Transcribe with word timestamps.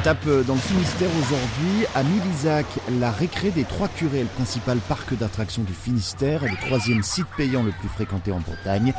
Étape 0.00 0.26
euh, 0.28 0.44
dans 0.44 0.54
le 0.54 0.60
Finistère 0.60 1.08
aujourd'hui, 1.18 1.86
à 1.96 2.04
Milizac, 2.04 2.66
la 3.00 3.10
récré 3.10 3.50
des 3.50 3.64
Trois 3.64 3.88
Curés, 3.88 4.22
le 4.22 4.28
principal 4.28 4.78
parc 4.78 5.16
d'attractions 5.18 5.62
du 5.62 5.72
Finistère 5.72 6.44
et 6.44 6.48
le 6.48 6.56
troisième 6.56 7.02
site 7.02 7.26
payant 7.36 7.64
le 7.64 7.72
plus 7.72 7.88
fréquenté 7.88 8.30
en 8.30 8.38
Bretagne. 8.38 8.92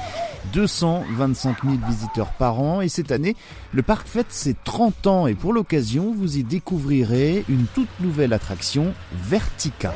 225 0.52 1.64
000 1.64 1.76
visiteurs 1.88 2.34
par 2.34 2.60
an 2.60 2.82
et 2.82 2.90
cette 2.90 3.12
année, 3.12 3.38
le 3.74 3.82
parc 3.82 4.08
fête 4.08 4.28
ses 4.30 4.56
30 4.66 5.08
ans 5.08 5.28
et 5.28 5.36
pour 5.36 5.54
l'occasion, 5.54 6.14
vous 6.16 6.38
y 6.38 6.44
découvrirez 6.44 7.46
une 7.48 7.66
toute 7.74 8.00
nouvelle 8.02 8.34
attraction, 8.34 8.94
Vertica. 9.14 9.94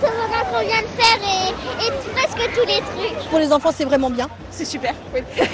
Qu'on 0.00 0.60
vient 0.60 0.82
de 0.82 1.02
faire 1.02 1.18
et, 1.22 1.86
et 1.86 1.90
presque 2.14 2.50
tous 2.54 2.66
les 2.66 2.80
trucs. 2.80 3.28
Pour 3.30 3.38
les 3.38 3.52
enfants, 3.52 3.70
c'est 3.74 3.84
vraiment 3.84 4.10
bien. 4.10 4.28
C'est 4.50 4.64
super, 4.64 4.94
oui. 5.14 5.20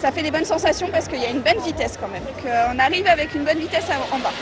ça 0.00 0.12
fait 0.12 0.22
des 0.22 0.30
bonnes 0.30 0.44
sensations 0.44 0.88
parce 0.92 1.08
qu'il 1.08 1.20
y 1.20 1.24
a 1.24 1.30
une 1.30 1.40
bonne 1.40 1.58
vitesse 1.64 1.96
quand 2.00 2.08
même. 2.08 2.22
Donc, 2.22 2.44
euh, 2.46 2.66
on 2.74 2.78
arrive 2.78 3.06
avec 3.06 3.34
une 3.34 3.44
bonne 3.44 3.58
vitesse 3.58 3.84
en 4.12 4.18
bas. 4.18 4.32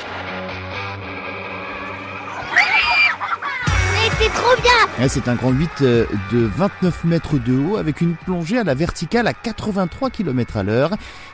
Trop 4.35 4.57
bien 4.63 5.09
C'est 5.09 5.29
un 5.29 5.35
grand 5.35 5.51
8 5.51 5.71
euh, 5.83 6.07
de 6.33 6.39
29 6.57 7.05
mètres 7.05 7.39
de 7.39 7.59
haut 7.59 7.77
avec 7.77 8.01
une 8.01 8.15
plongée 8.15 8.59
à 8.59 8.65
la 8.65 8.75
verticale 8.75 9.27
à 9.27 9.33
83 9.33 10.11
km 10.11 10.57
à 10.57 10.63
l'heure. 10.63 10.91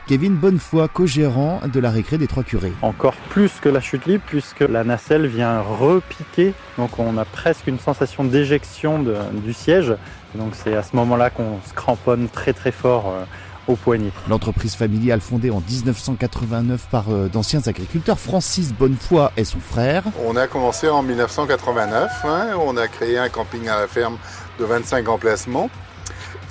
Kevin 0.07 0.35
Bonnefoy, 0.35 0.87
co-gérant 0.93 1.61
de 1.71 1.79
la 1.79 1.89
récré 1.89 2.17
des 2.17 2.27
Trois 2.27 2.43
Curés. 2.43 2.73
Encore 2.81 3.15
plus 3.29 3.51
que 3.61 3.69
la 3.69 3.81
chute 3.81 4.05
libre 4.05 4.23
puisque 4.25 4.61
la 4.61 4.83
nacelle 4.83 5.27
vient 5.27 5.61
repiquer. 5.61 6.53
Donc 6.77 6.99
on 6.99 7.17
a 7.17 7.25
presque 7.25 7.67
une 7.67 7.79
sensation 7.79 8.23
d'éjection 8.23 9.03
du 9.33 9.53
siège. 9.53 9.93
Donc 10.35 10.53
c'est 10.53 10.75
à 10.75 10.83
ce 10.83 10.95
moment-là 10.95 11.29
qu'on 11.29 11.59
se 11.67 11.73
cramponne 11.73 12.29
très 12.29 12.53
très 12.53 12.71
fort 12.71 13.07
euh, 13.07 13.23
au 13.69 13.75
poignet. 13.75 14.11
L'entreprise 14.27 14.75
familiale 14.75 15.21
fondée 15.21 15.51
en 15.51 15.61
1989 15.61 16.87
par 16.91 17.05
euh, 17.09 17.27
d'anciens 17.27 17.61
agriculteurs, 17.65 18.19
Francis 18.19 18.73
Bonnefoy 18.73 19.29
et 19.37 19.45
son 19.45 19.59
frère. 19.59 20.03
On 20.25 20.35
a 20.35 20.47
commencé 20.47 20.89
en 20.89 21.03
1989, 21.03 22.11
hein. 22.25 22.47
on 22.65 22.75
a 22.77 22.87
créé 22.87 23.17
un 23.17 23.29
camping 23.29 23.67
à 23.69 23.79
la 23.79 23.87
ferme 23.87 24.17
de 24.59 24.65
25 24.65 25.07
emplacements. 25.07 25.69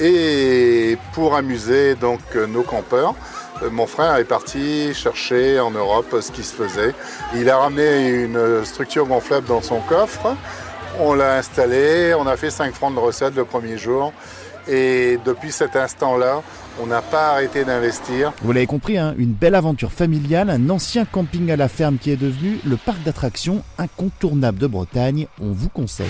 Et 0.01 0.97
pour 1.13 1.35
amuser 1.35 1.97
donc 1.97 2.21
nos 2.49 2.63
campeurs, 2.63 3.15
euh, 3.63 3.71
mon 3.71 3.87
frère 3.87 4.15
est 4.17 4.25
parti 4.25 4.95
chercher 4.95 5.59
en 5.59 5.73
Europe 5.73 6.17
ce 6.21 6.31
qui 6.31 6.45
se 6.45 6.55
faisait. 6.55 6.95
Il 7.35 7.51
a 7.51 7.59
ramené 7.59 8.11
une 8.11 8.65
structure 8.65 9.07
gonflable 9.07 9.49
dans 9.49 9.63
son 9.63 9.81
coffre. 9.81 10.37
On 11.01 11.15
l'a 11.15 11.37
installé, 11.37 12.15
on 12.15 12.27
a 12.27 12.37
fait 12.37 12.51
5 12.51 12.73
francs 12.73 12.95
de 12.95 13.01
recette 13.01 13.35
le 13.35 13.45
premier 13.45 13.77
jour. 13.77 14.13
Et 14.69 15.19
depuis 15.25 15.51
cet 15.51 15.77
instant-là, 15.77 16.43
on 16.81 16.87
n'a 16.87 17.03
pas 17.03 17.31
arrêté 17.31 17.65
d'investir. 17.65 18.33
Vous 18.43 18.53
l'avez 18.53 18.67
compris, 18.67 18.99
hein, 18.99 19.15
une 19.17 19.33
belle 19.33 19.55
aventure 19.55 19.93
familiale, 19.93 20.51
un 20.51 20.71
ancien 20.71 21.05
camping 21.05 21.51
à 21.51 21.57
la 21.57 21.69
ferme 21.69 21.99
qui 21.99 22.11
est 22.11 22.17
devenu 22.17 22.59
le 22.65 22.77
parc 22.77 23.03
d'attractions 23.03 23.63
incontournable 23.79 24.59
de 24.59 24.67
Bretagne. 24.67 25.27
On 25.41 25.53
vous 25.53 25.69
conseille. 25.71 26.07